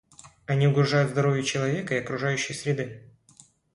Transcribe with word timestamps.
Они 0.47 0.65
угрожают 0.67 1.11
здоровью 1.11 1.43
человека 1.43 1.93
и 1.93 1.99
окружающей 1.99 2.53
среды. 2.55 3.03